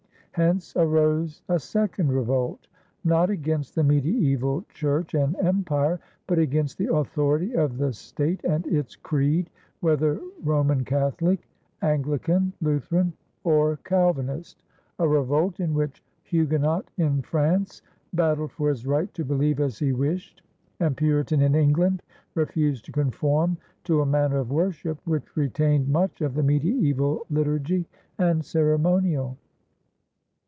[0.33, 2.67] Hence arose a second revolt,
[3.03, 8.65] not against the mediæval church and empire but against the authority of the state and
[8.67, 9.49] its creed,
[9.81, 11.45] whether Roman Catholic,
[11.81, 13.11] Anglican, Lutheran,
[13.43, 14.63] or Calvinist,
[14.99, 17.81] a revolt in which Huguenot in France
[18.13, 20.41] battled for his right to believe as he wished,
[20.79, 22.01] and Puritan in England
[22.35, 27.85] refused to conform to a manner of worship which retained much of the mediæval liturgy
[28.17, 29.35] and ceremonial.